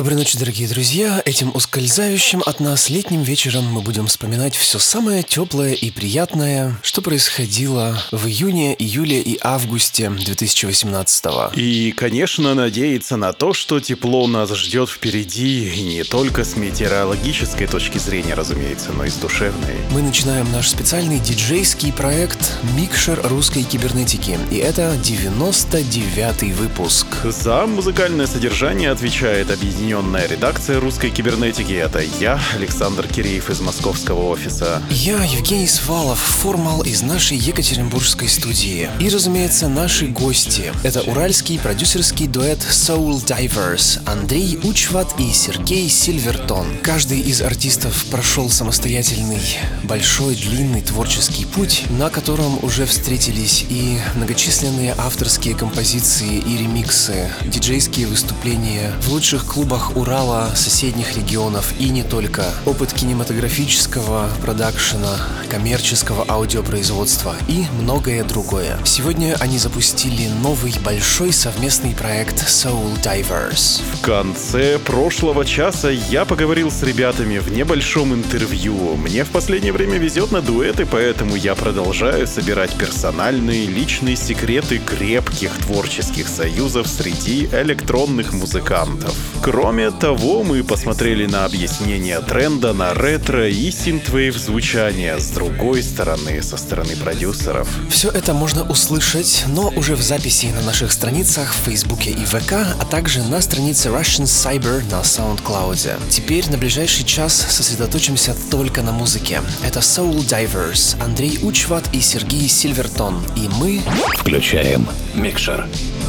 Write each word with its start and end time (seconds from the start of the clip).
Доброй 0.00 0.16
ночи, 0.16 0.38
дорогие 0.38 0.66
друзья. 0.66 1.20
Этим 1.26 1.54
ускользающим 1.54 2.42
от 2.46 2.58
нас 2.58 2.88
летним 2.88 3.22
вечером 3.22 3.66
мы 3.66 3.82
будем 3.82 4.06
вспоминать 4.06 4.56
все 4.56 4.78
самое 4.78 5.22
теплое 5.22 5.74
и 5.74 5.90
приятное, 5.90 6.74
что 6.82 7.02
происходило 7.02 8.02
в 8.10 8.26
июне, 8.26 8.74
июле 8.78 9.20
и 9.20 9.38
августе 9.42 10.08
2018 10.08 11.26
-го. 11.26 11.54
И, 11.54 11.92
конечно, 11.92 12.54
надеяться 12.54 13.18
на 13.18 13.34
то, 13.34 13.52
что 13.52 13.78
тепло 13.78 14.26
нас 14.26 14.50
ждет 14.54 14.88
впереди, 14.88 15.68
и 15.68 15.82
не 15.82 16.02
только 16.02 16.44
с 16.44 16.56
метеорологической 16.56 17.66
точки 17.66 17.98
зрения, 17.98 18.32
разумеется, 18.32 18.92
но 18.92 19.04
и 19.04 19.10
с 19.10 19.16
душевной. 19.16 19.76
Мы 19.90 20.00
начинаем 20.00 20.50
наш 20.50 20.70
специальный 20.70 21.18
диджейский 21.18 21.92
проект 21.92 22.56
«Микшер 22.74 23.20
русской 23.24 23.64
кибернетики», 23.64 24.38
и 24.50 24.56
это 24.56 24.96
99-й 25.04 26.52
выпуск. 26.52 27.06
За 27.24 27.66
музыкальное 27.66 28.26
содержание 28.26 28.90
отвечает 28.90 29.50
объединение 29.50 29.89
объединенная 29.90 30.28
редакция 30.28 30.78
русской 30.78 31.10
кибернетики. 31.10 31.72
Это 31.72 32.00
я, 32.20 32.40
Александр 32.54 33.08
Киреев 33.08 33.50
из 33.50 33.60
московского 33.60 34.28
офиса. 34.28 34.80
Я, 34.88 35.24
Евгений 35.24 35.66
Свалов, 35.66 36.18
формал 36.20 36.82
из 36.82 37.02
нашей 37.02 37.36
екатеринбургской 37.36 38.28
студии. 38.28 38.88
И, 39.00 39.08
разумеется, 39.08 39.68
наши 39.68 40.06
гости. 40.06 40.72
Это 40.84 41.00
уральский 41.02 41.58
продюсерский 41.58 42.28
дуэт 42.28 42.60
Soul 42.70 43.24
Divers 43.24 44.00
Андрей 44.06 44.60
Учват 44.62 45.08
и 45.18 45.32
Сергей 45.32 45.88
Сильвертон. 45.88 46.66
Каждый 46.84 47.20
из 47.20 47.42
артистов 47.42 48.04
прошел 48.12 48.48
самостоятельный, 48.48 49.42
большой, 49.82 50.36
длинный 50.36 50.82
творческий 50.82 51.46
путь, 51.46 51.84
на 51.90 52.10
котором 52.10 52.62
уже 52.62 52.86
встретились 52.86 53.64
и 53.68 53.98
многочисленные 54.14 54.94
авторские 54.96 55.56
композиции 55.56 56.36
и 56.36 56.58
ремиксы, 56.58 57.28
диджейские 57.44 58.06
выступления 58.06 58.92
в 59.00 59.08
лучших 59.08 59.46
клубах 59.46 59.69
клубах 59.70 59.96
Урала, 59.96 60.50
соседних 60.56 61.16
регионов 61.16 61.72
и 61.78 61.90
не 61.90 62.02
только. 62.02 62.44
Опыт 62.66 62.92
кинематографического 62.92 64.28
продакшена, 64.42 65.16
коммерческого 65.48 66.24
аудиопроизводства 66.28 67.36
и 67.46 67.66
многое 67.80 68.24
другое. 68.24 68.76
Сегодня 68.84 69.36
они 69.38 69.58
запустили 69.58 70.26
новый 70.42 70.74
большой 70.84 71.32
совместный 71.32 71.94
проект 71.94 72.48
Soul 72.48 73.00
Divers. 73.00 73.80
В 73.92 74.00
конце 74.00 74.80
прошлого 74.80 75.44
часа 75.44 75.88
я 75.88 76.24
поговорил 76.24 76.72
с 76.72 76.82
ребятами 76.82 77.38
в 77.38 77.52
небольшом 77.52 78.12
интервью. 78.12 78.96
Мне 78.96 79.22
в 79.22 79.28
последнее 79.28 79.72
время 79.72 79.98
везет 79.98 80.32
на 80.32 80.40
дуэты, 80.40 80.84
поэтому 80.84 81.36
я 81.36 81.54
продолжаю 81.54 82.26
собирать 82.26 82.74
персональные 82.74 83.66
личные 83.66 84.16
секреты 84.16 84.78
крепких 84.78 85.56
творческих 85.58 86.26
союзов 86.26 86.88
среди 86.88 87.48
электронных 87.52 88.32
музыкантов. 88.32 89.14
Кроме 89.40 89.59
Кроме 89.60 89.90
того, 89.90 90.42
мы 90.42 90.64
посмотрели 90.64 91.26
на 91.26 91.44
объяснение 91.44 92.18
тренда 92.20 92.72
на 92.72 92.94
ретро 92.94 93.46
и 93.46 93.70
синтвейв 93.70 94.34
звучание 94.34 95.20
с 95.20 95.28
другой 95.28 95.82
стороны, 95.82 96.42
со 96.42 96.56
стороны 96.56 96.96
продюсеров. 96.96 97.68
Все 97.90 98.08
это 98.08 98.32
можно 98.32 98.62
услышать, 98.62 99.44
но 99.48 99.68
уже 99.76 99.96
в 99.96 100.00
записи 100.00 100.46
на 100.46 100.62
наших 100.62 100.90
страницах 100.90 101.52
в 101.52 101.66
Фейсбуке 101.66 102.10
и 102.10 102.24
ВК, 102.24 102.52
а 102.80 102.84
также 102.86 103.22
на 103.22 103.42
странице 103.42 103.90
Russian 103.90 104.24
Cyber 104.24 104.82
на 104.90 105.02
SoundCloud. 105.02 106.08
Теперь 106.08 106.48
на 106.50 106.56
ближайший 106.56 107.04
час 107.04 107.34
сосредоточимся 107.34 108.34
только 108.50 108.80
на 108.80 108.92
музыке. 108.92 109.42
Это 109.62 109.80
Soul 109.80 110.26
Divers, 110.26 110.96
Андрей 111.04 111.38
Учват 111.42 111.84
и 111.92 112.00
Сергей 112.00 112.48
Сильвертон. 112.48 113.22
И 113.36 113.46
мы... 113.60 113.82
Включаем 114.16 114.88
микшер. 115.14 115.68
When 115.68 115.99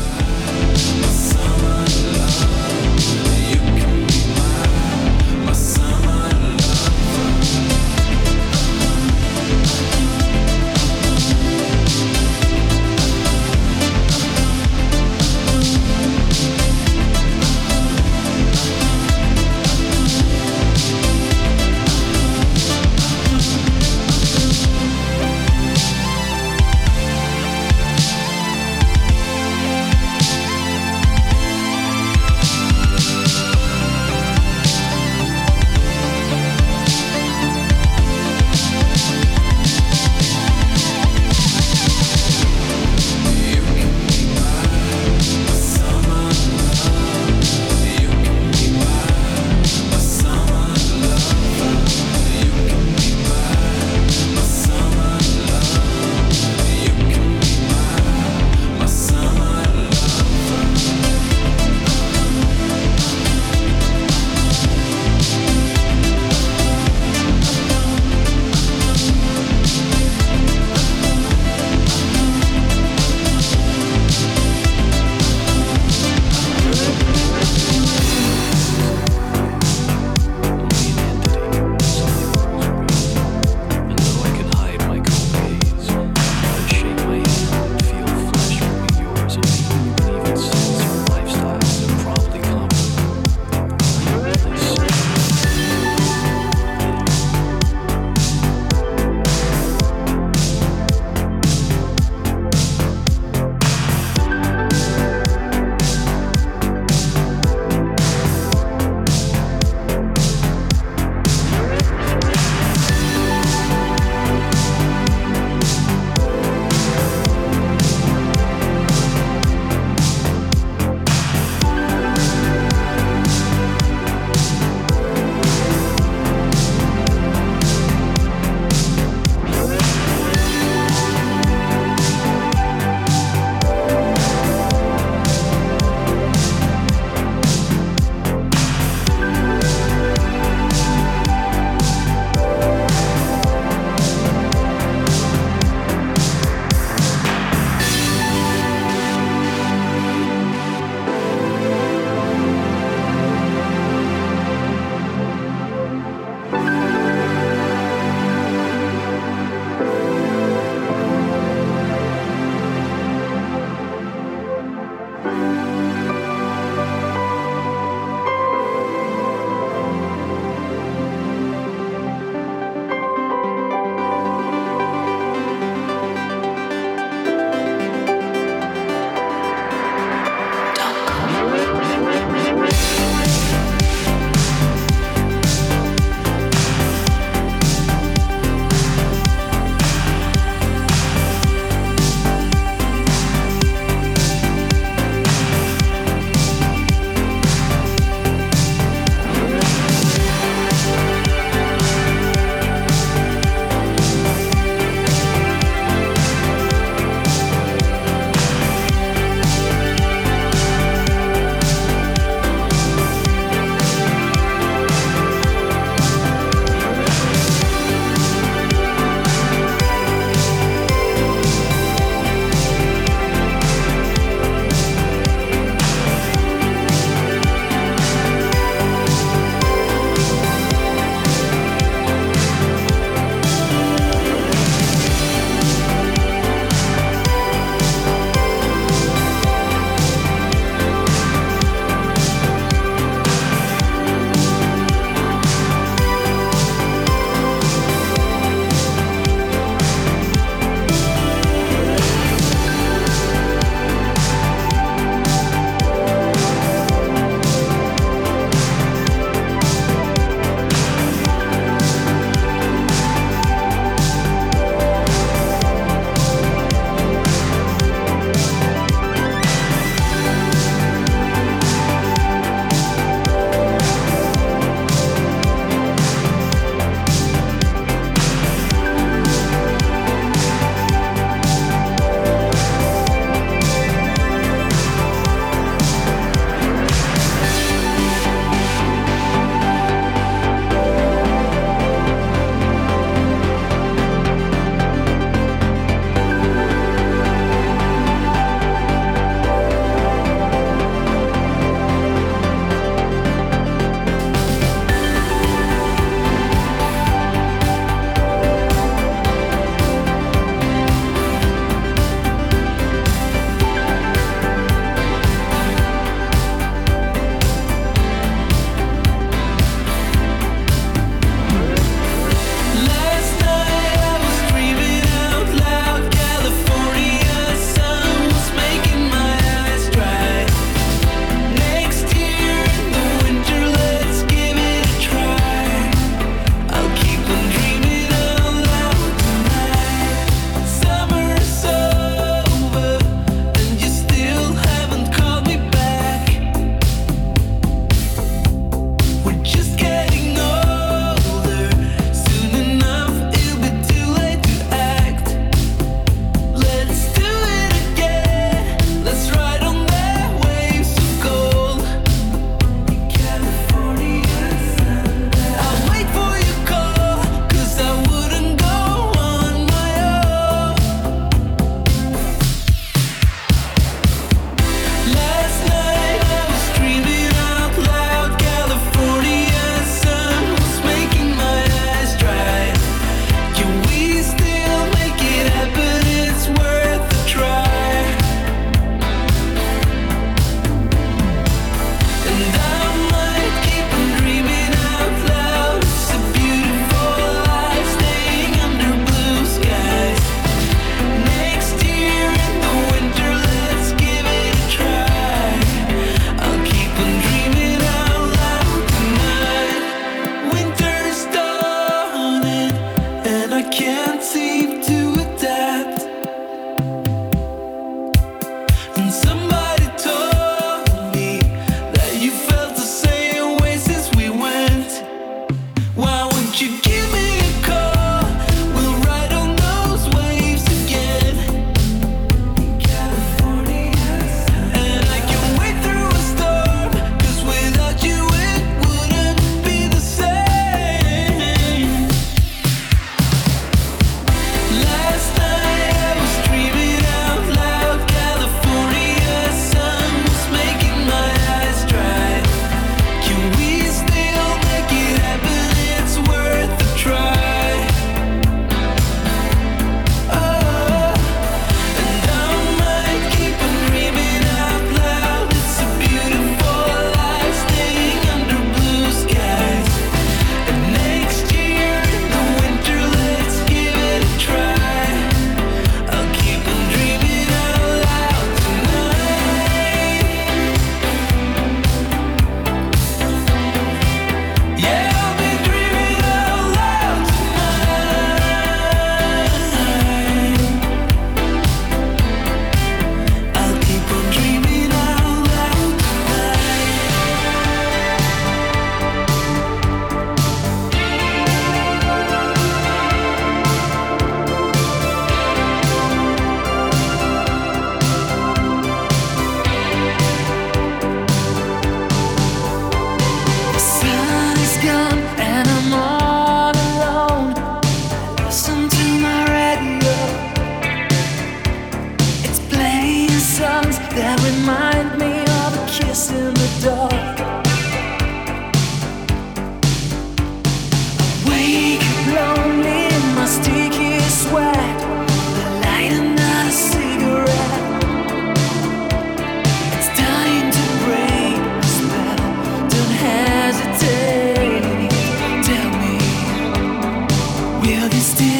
this 548.11 548.50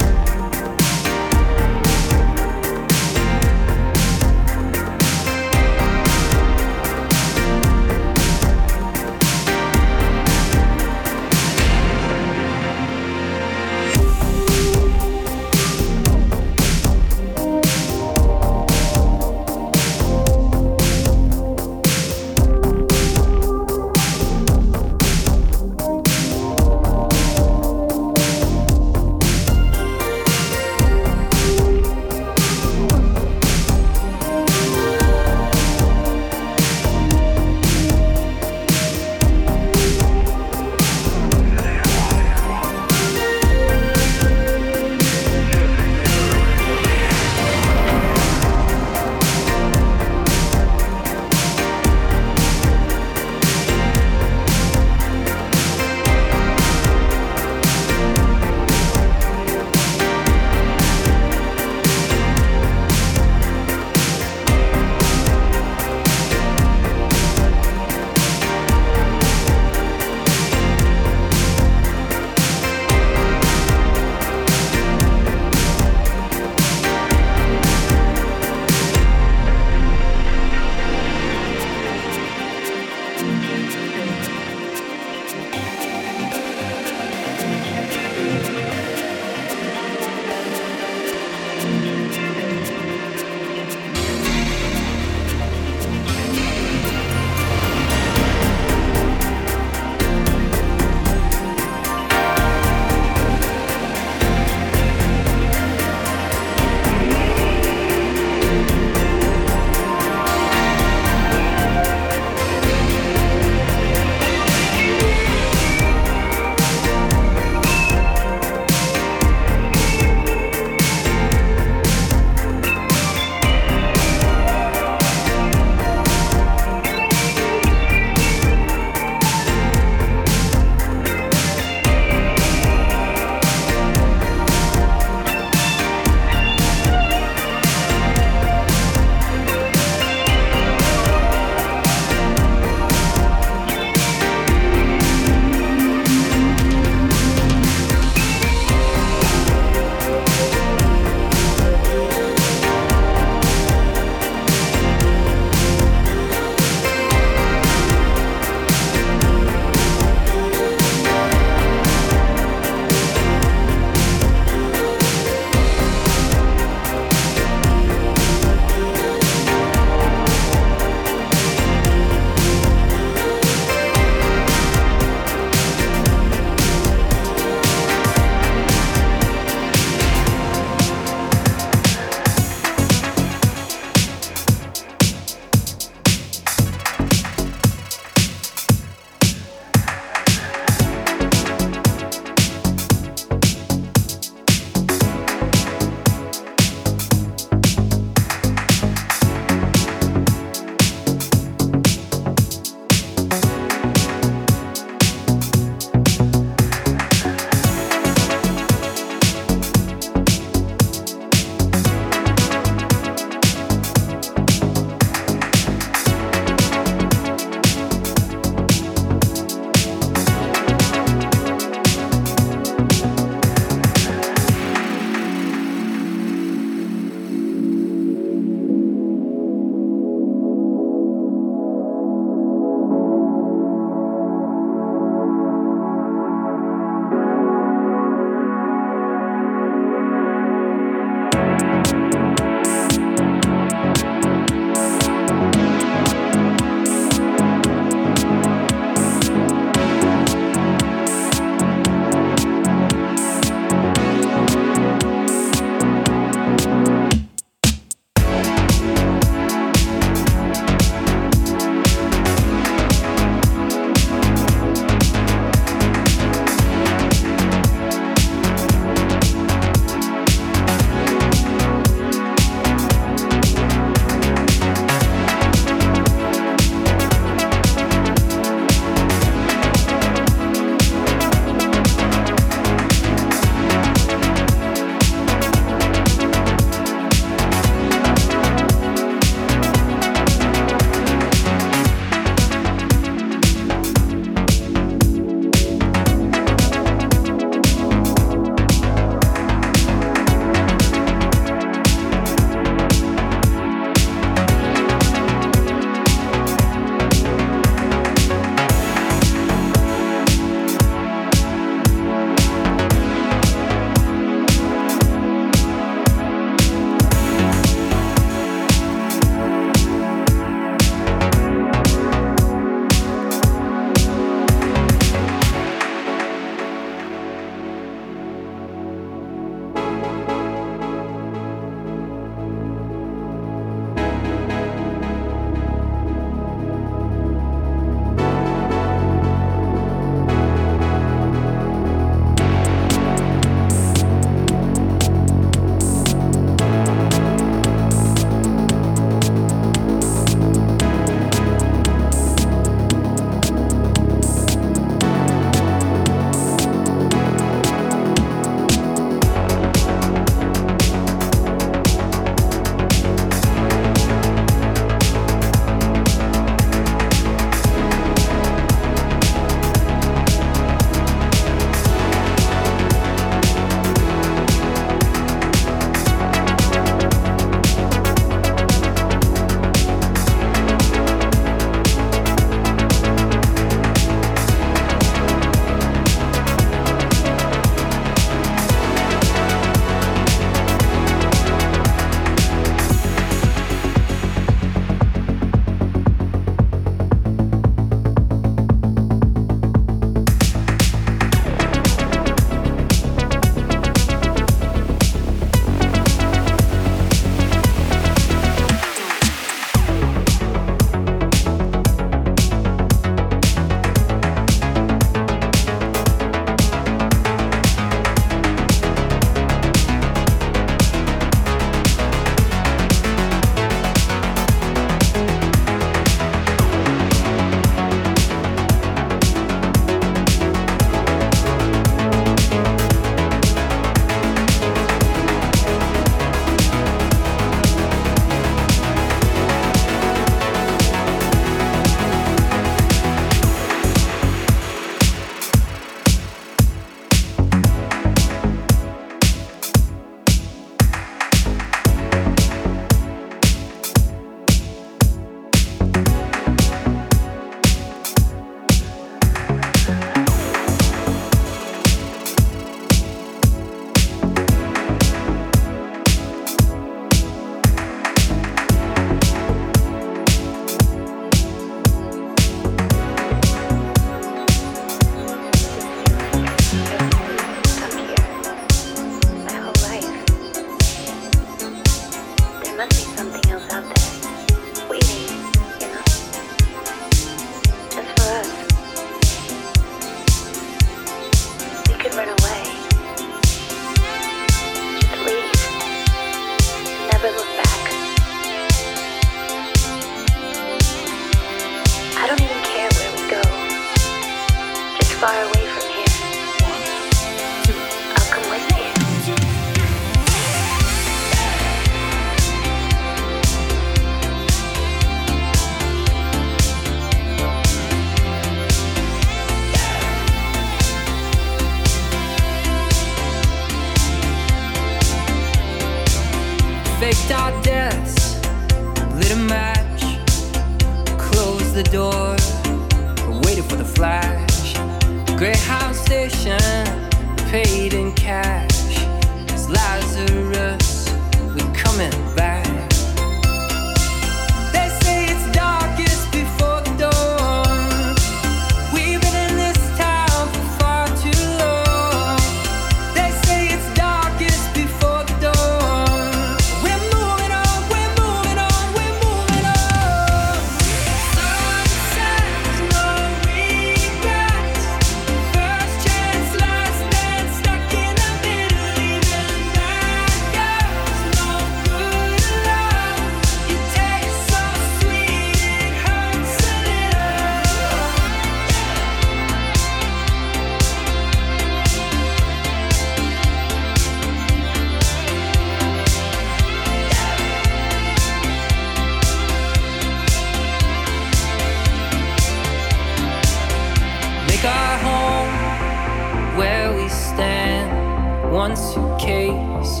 One 598.58 598.74
suitcase 598.74 600.00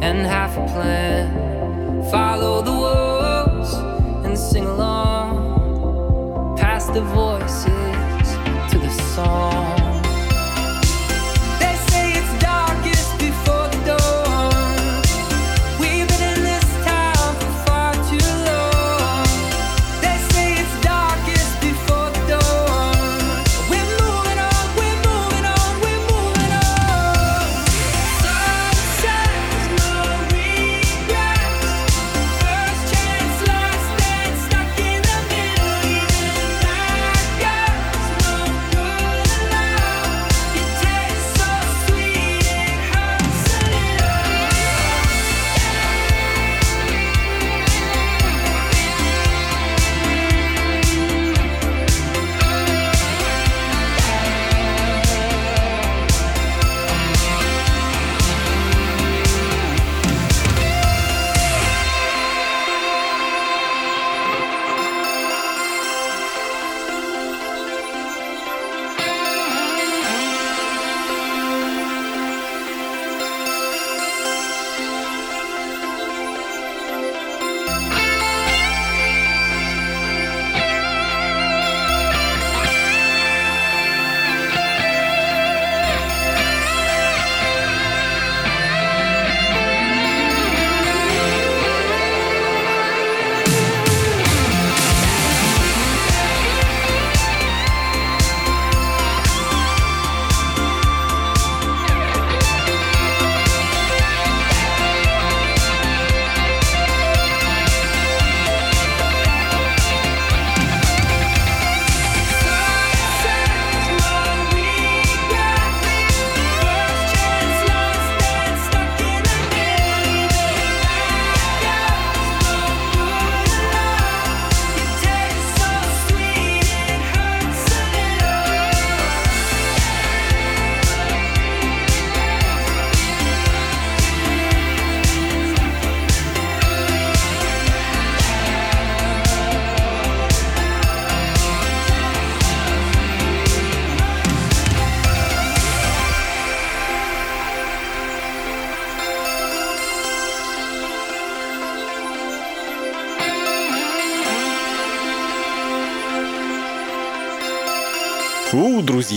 and 0.00 0.26
half 0.26 0.56
a 0.56 0.64
plan. 0.72 2.10
Follow 2.10 2.62
the 2.62 2.72
wolves 2.72 3.74
and 4.24 4.36
sing 4.38 4.64
along. 4.64 6.56
Pass 6.56 6.86
the 6.86 7.02
voices 7.02 8.72
to 8.72 8.78
the 8.78 8.90
song. 9.14 9.77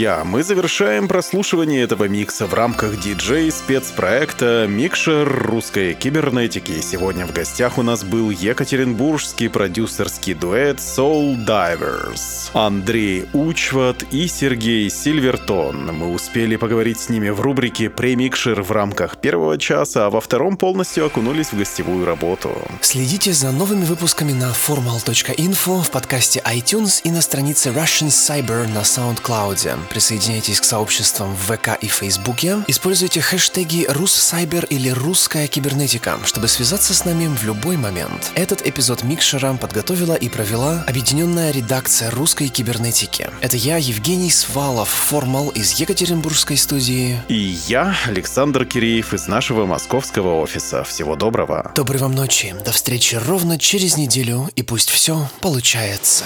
Друзья, 0.02 0.24
мы 0.26 0.42
завершаем 0.42 1.08
прослушивание 1.08 1.84
этого 1.84 2.06
микса 2.06 2.48
в 2.48 2.56
рамках 2.56 3.00
диджей-спецпроекта 3.00 4.66
«Микшер 4.68 5.32
русской 5.46 5.94
кибернетики». 5.94 6.82
Сегодня 6.82 7.28
в 7.28 7.34
гостях 7.34 7.78
у 7.78 7.84
нас 7.84 8.04
был 8.04 8.32
екатеринбургский 8.32 9.48
продюсерский 9.48 10.34
дуэт 10.34 10.78
Soul 10.80 11.46
Divers. 11.46 12.50
Андрей 12.54 13.26
Учват 13.34 14.02
и 14.10 14.28
Сергей 14.28 14.90
Сильвертон. 14.90 15.96
Мы 15.96 16.12
успели 16.12 16.56
поговорить 16.56 17.00
с 17.00 17.10
ними 17.10 17.30
в 17.30 17.40
рубрике 17.40 17.92
«Премикшер» 17.92 18.64
в 18.64 18.72
рамках 18.72 19.18
первого 19.18 19.60
часа, 19.60 20.08
а 20.08 20.10
во 20.10 20.20
втором 20.20 20.58
полностью 20.58 21.06
окунулись 21.06 21.50
в 21.50 21.58
гостевую 21.60 22.08
работу. 22.08 22.50
Следите 22.82 23.34
за 23.34 23.52
новыми 23.52 23.86
выпусками 23.86 24.32
на 24.32 24.50
formal.info, 24.50 25.84
в 25.84 25.92
подкасте 25.92 26.42
iTunes 26.44 27.02
и 27.04 27.12
на 27.12 27.22
странице 27.22 27.70
Russian 27.70 28.08
Cyber 28.08 28.68
на 28.68 28.80
SoundCloud. 28.80 29.91
Присоединяйтесь 29.92 30.62
к 30.62 30.64
сообществам 30.64 31.36
в 31.36 31.54
ВК 31.54 31.78
и 31.82 31.88
Фейсбуке. 31.88 32.60
Используйте 32.68 33.20
хэштеги 33.20 33.88
«Руссайбер» 33.90 34.64
или 34.66 34.88
«Русская 34.88 35.48
кибернетика», 35.48 36.18
чтобы 36.24 36.48
связаться 36.48 36.94
с 36.94 37.04
нами 37.04 37.28
в 37.28 37.44
любой 37.44 37.76
момент. 37.76 38.32
Этот 38.36 38.66
эпизод 38.66 39.04
Микшера 39.04 39.54
подготовила 39.56 40.14
и 40.14 40.30
провела 40.30 40.86
объединенная 40.88 41.52
редакция 41.52 42.10
русской 42.10 42.48
кибернетики. 42.48 43.30
Это 43.42 43.58
я, 43.58 43.76
Евгений 43.76 44.32
Свалов, 44.32 44.88
формал 44.88 45.50
из 45.50 45.74
Екатеринбургской 45.74 46.56
студии. 46.56 47.22
И 47.28 47.60
я, 47.68 47.94
Александр 48.08 48.64
Киреев 48.64 49.14
из 49.14 49.28
нашего 49.28 49.66
московского 49.66 50.40
офиса. 50.40 50.86
Всего 50.86 51.18
доброго. 51.18 51.74
Доброй 51.76 52.00
вам 52.00 52.16
ночи. 52.16 52.56
До 52.64 52.72
встречи 52.72 53.16
ровно 53.16 53.60
через 53.60 53.98
неделю, 53.98 54.50
и 54.56 54.64
пусть 54.64 54.90
все 54.90 55.30
получается. 55.42 56.24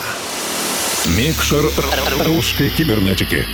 Микшер 1.07 1.71
русской 2.25 2.69
кибернетики. 2.69 3.45